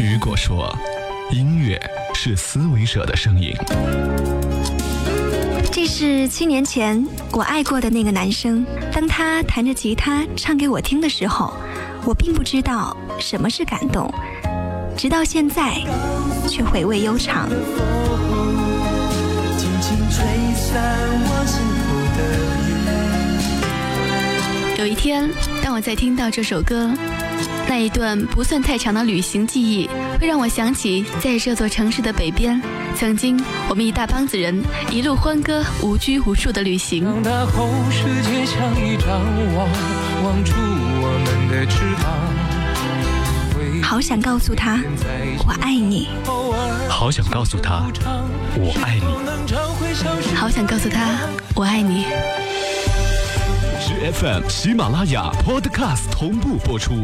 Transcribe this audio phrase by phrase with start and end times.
[0.00, 0.72] 雨果说
[1.32, 1.80] ：“音乐
[2.14, 3.52] 是思维者的声音。”
[5.70, 8.64] 这是七年前我爱过的那个男生。
[8.92, 11.52] 当他弹着吉他唱给我听的时候，
[12.04, 14.12] 我并不知道什么是感动，
[14.96, 15.80] 直到现在，
[16.48, 17.48] 却回味悠长。
[24.78, 26.90] 有一天，当我在听到这首歌，
[27.68, 29.88] 那一段不算太长的旅行记忆，
[30.20, 32.60] 会让我想起在这座城市的北边，
[32.96, 39.20] 曾经我们一大帮子人一路欢歌、无拘无束的旅行长大后世界像一张
[40.24, 42.12] 望出我们的翅膀。
[43.80, 44.80] 好想告诉他，
[45.46, 46.08] 我爱你。
[46.88, 47.84] 好想告诉他，
[48.56, 50.34] 我爱你。
[50.34, 51.20] 好想告诉他，
[51.54, 52.04] 我爱你。
[53.98, 56.94] FM 喜马拉雅 Podcast 同步播出。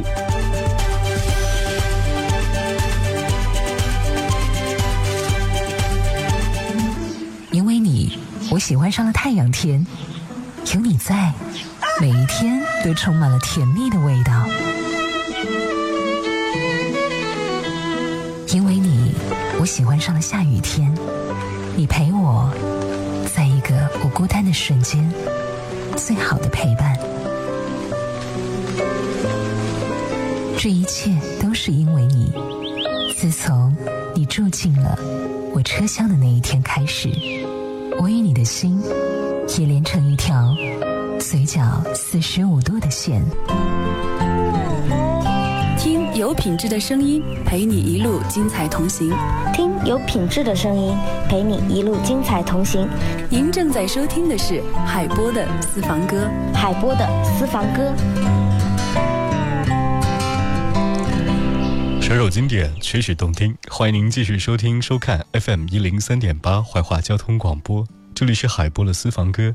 [7.50, 8.16] 因为你，
[8.48, 9.84] 我喜欢上了太阳天。
[10.72, 11.32] 有你在，
[12.00, 14.47] 每一天都充满了甜蜜的味道。
[18.50, 19.12] 因为你，
[19.58, 20.97] 我喜欢上了下雨天。
[21.74, 22.48] 你陪我，
[23.34, 25.12] 在一个我孤单的瞬间。
[25.97, 26.98] 最好的陪伴，
[30.59, 32.33] 这一切都是因为你。
[33.17, 33.75] 自从
[34.15, 34.98] 你住进了
[35.55, 37.09] 我车厢的那一天开始，
[37.98, 38.78] 我与你的心
[39.59, 40.55] 也连成一条
[41.19, 43.22] 嘴角四十五度的线。
[46.14, 49.12] 听有品质的声音，陪你一路精彩同行。
[49.52, 50.96] 听有品质的声音，
[51.28, 52.88] 陪你一路精彩同行。
[53.28, 57.92] 您正在收听的是海波的私房歌，海波的私房歌。
[62.00, 69.53] 首首经典，曲曲动听，欢迎您继续收听收看 FM 一零三点八怀化交通广播，这里是海波的私房歌。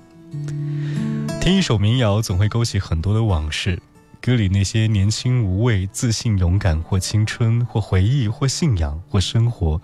[1.39, 3.81] 听一首民谣，总会勾起很多的往事。
[4.21, 9.81] 歌里那些年轻无畏、自信勇敢，或青春，或回忆，或信仰，或生活，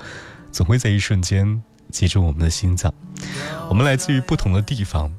[0.51, 2.93] 总会在一瞬间击中我们的心脏。
[3.69, 5.09] 我们来自于不同的地方，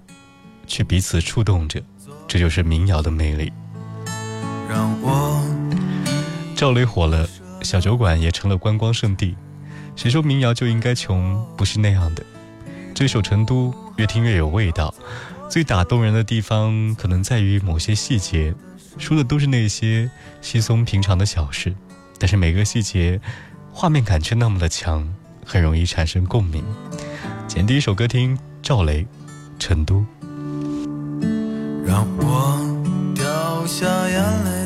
[0.67, 1.83] 却彼此触动着，
[2.29, 3.51] 这就是民谣的魅力。
[4.69, 5.43] 让我
[6.55, 7.27] 赵雷火了，
[7.63, 9.35] 小酒馆也成了观光胜地。
[9.97, 11.43] 谁说民谣就应该穷？
[11.57, 12.23] 不是那样的。
[12.95, 14.95] 这首《成都》越听越有味道，
[15.49, 18.55] 最打动人的地方可能在于某些细节。
[18.99, 21.75] 说的都是那些稀松平常的小事，
[22.19, 23.21] 但是每个细节，
[23.73, 25.07] 画面感却那么的强，
[25.45, 26.65] 很容易产生共鸣。
[27.47, 29.03] 今天第一首歌听赵雷，
[29.59, 29.97] 《成都》。
[31.87, 34.66] 让我掉下眼泪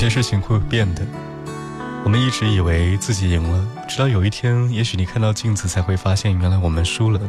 [0.00, 1.02] 些事情会变的，
[2.02, 7.20] 我们一直以为自己赢了，直到有一天，也许你看到镜子，才会发现原来我们输了。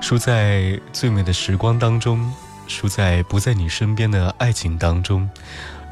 [0.00, 2.32] 输在最美的时光当中，
[2.66, 5.30] 输在不在你身边的爱情当中。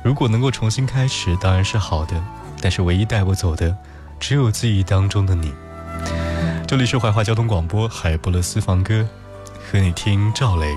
[0.03, 2.21] 如果能够重新开始，当然是好的。
[2.61, 3.77] 但是唯一带不走的，
[4.19, 5.55] 只有记忆当中的你。
[6.67, 9.07] 这里是怀化交通广播海波的私房歌，
[9.71, 10.75] 和你听赵雷。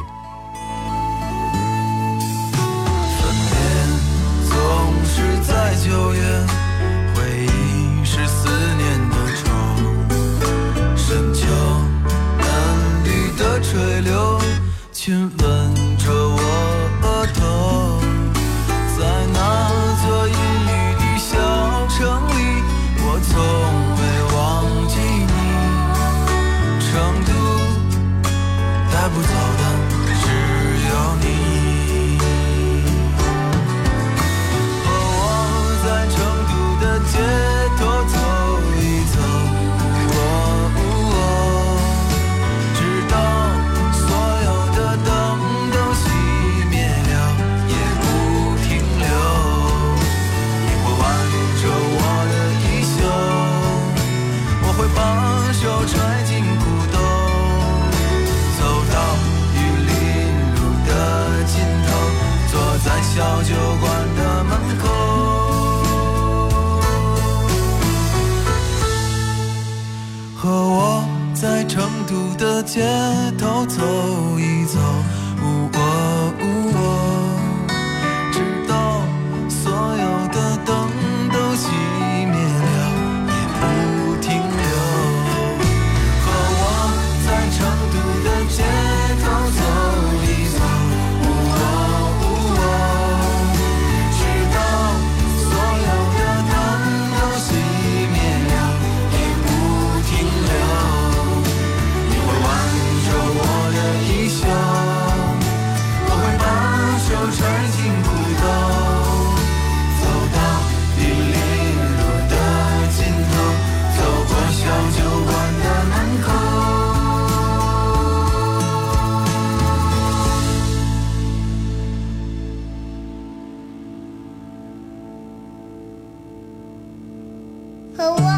[127.96, 128.33] 和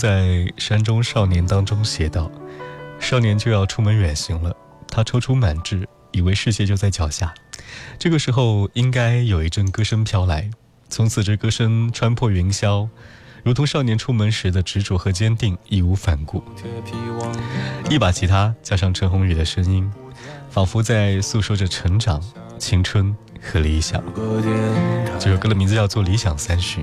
[0.00, 0.22] 在
[0.56, 2.30] 《山中少年》当中写道
[2.98, 4.56] ：“少年就要出门远行了，
[4.88, 7.34] 他踌躇满志，以为世界就在脚下。
[7.98, 10.50] 这个时候，应该有一阵歌声飘来，
[10.88, 12.88] 从此这歌声穿破云霄，
[13.44, 16.42] 如同少年出门时的执着和坚定，义无反顾。
[17.90, 19.92] 一把吉他加上陈鸿宇的声音，
[20.48, 22.18] 仿佛在诉说着成长、
[22.58, 24.02] 青春和理想。
[25.18, 26.82] 这首歌的名字叫做《理想三旬》。”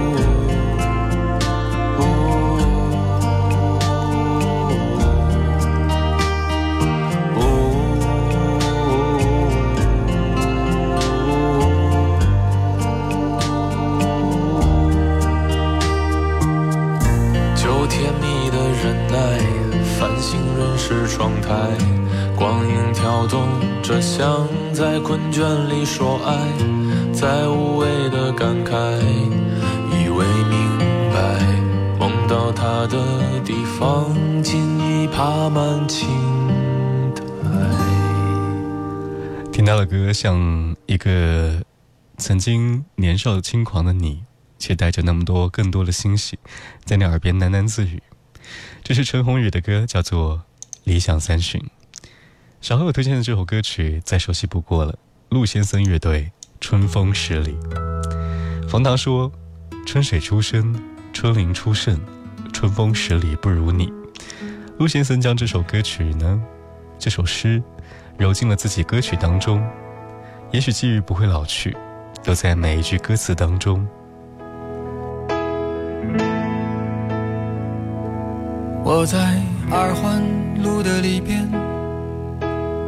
[23.91, 26.33] 着，想在困倦里说爱，
[27.11, 28.73] 在无谓的感慨，
[29.91, 30.79] 以为明
[31.11, 31.19] 白，
[31.99, 32.97] 梦到他的
[33.43, 36.07] 地方，竟已爬满青
[37.13, 37.23] 苔。
[39.51, 41.61] 听到了歌，像一个
[42.17, 44.23] 曾经年少轻狂的你，
[44.57, 46.39] 却带着那么多更多的欣喜，
[46.85, 48.01] 在你耳边喃喃自语。
[48.83, 50.37] 这是陈鸿宇的歌，叫做
[50.85, 51.59] 《理想三旬》。
[52.61, 54.95] 小何我推荐的这首歌曲再熟悉不过了，
[55.29, 57.57] 陆先生乐队《春风十里》。
[58.69, 59.31] 冯唐说
[59.83, 60.79] ：“春水初生，
[61.11, 61.99] 春林初盛，
[62.53, 63.91] 春风十里不如你。”
[64.77, 66.39] 陆先生将这首歌曲呢，
[66.99, 67.61] 这首诗。
[68.17, 69.67] 揉进了自己歌曲当中，
[70.51, 71.75] 也许记忆不会老去，
[72.23, 73.87] 都在每一句歌词当中。
[78.83, 79.41] 我在
[79.71, 80.21] 二环
[80.61, 81.49] 路的里边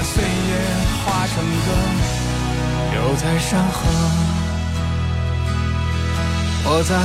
[0.00, 0.30] 把岁月
[1.04, 1.66] 化成歌，
[2.90, 3.84] 留在山河。
[6.64, 6.96] 我在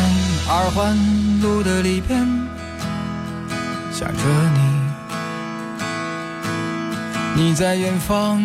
[0.47, 0.95] 二环
[1.41, 2.25] 路的里边
[3.91, 4.23] 想着
[7.35, 8.41] 你，你在远方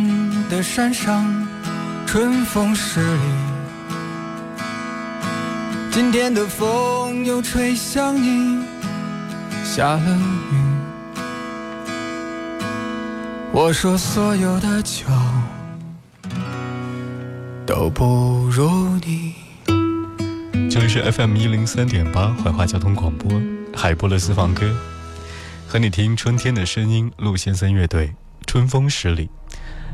[0.49, 1.47] 的山上，
[2.05, 3.23] 春风十里。
[5.93, 8.65] 今天的风又吹向你，
[9.65, 10.19] 下了
[10.51, 10.70] 雨。
[13.53, 15.05] 我说所有的酒
[17.67, 18.71] 都不如
[19.05, 19.35] 你。
[20.71, 23.43] 这里是 FM 一零三点八怀化交通广播，
[23.75, 24.73] 海波的私房歌，
[25.67, 27.11] 和你听春天的声音。
[27.17, 28.07] 陆先生乐队
[28.47, 29.27] 《春风十里》。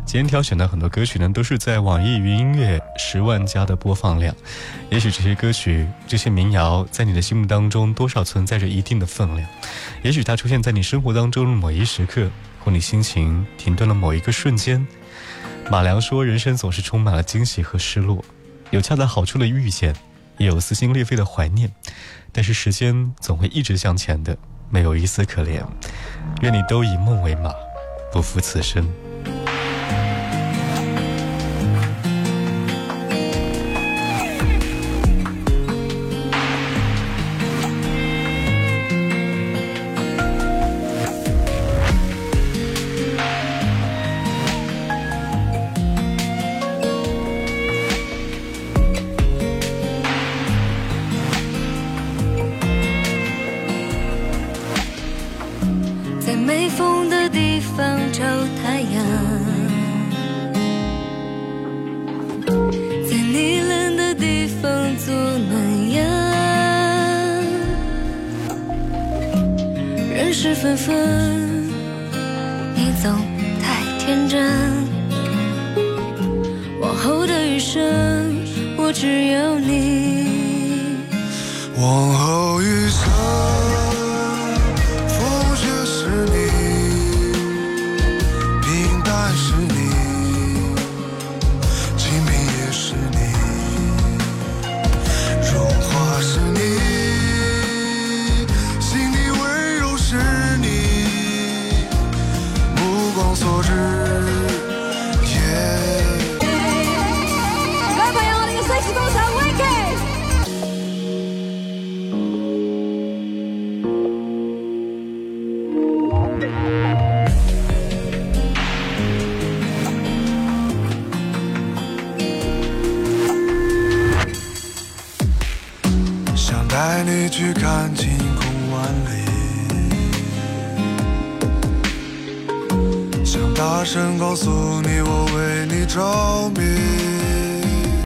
[0.04, 4.36] 今天挑选的很多歌曲呢，都是在网易云音乐十万加的播放量。
[4.90, 9.49] 也许这些歌曲、这些民谣，在你的心目当中多少存在着一定的分量。
[10.02, 12.30] 也许它出现在你生活当中的某一时刻，
[12.66, 14.84] 或你心情停顿了某一个瞬间。
[15.70, 18.24] 马良说：“人生总是充满了惊喜和失落，
[18.72, 19.94] 有恰到好处的遇见。”
[20.36, 21.72] 也有撕心裂肺的怀念，
[22.30, 24.36] 但是时间总会一直向前的，
[24.68, 25.64] 没有一丝可怜。
[26.42, 27.50] 愿你都以梦为马，
[28.12, 28.86] 不负此生。
[70.47, 70.95] 是纷纷，
[72.76, 73.13] 你总
[73.61, 74.49] 太天真。
[76.80, 77.82] 往后的余生，
[78.76, 80.28] 我只有你。
[81.76, 83.55] 往后余生。